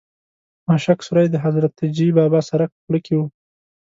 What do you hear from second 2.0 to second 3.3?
بابا سرک په خوله کې و.